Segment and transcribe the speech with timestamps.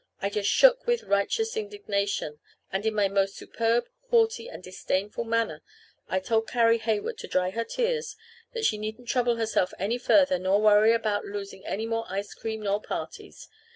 [0.19, 2.39] I just shook with righteous indignation.
[2.73, 5.61] And in my most superb, haughty, and disdainful manner
[6.09, 8.15] I told Carrie Heywood to dry her tears;
[8.53, 12.61] that she needn't trouble herself any further, nor worry about losing any more ice cream
[12.63, 13.47] nor parties.